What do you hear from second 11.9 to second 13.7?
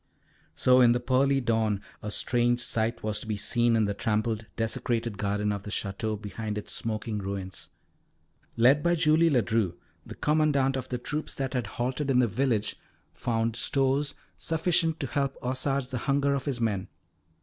in the village found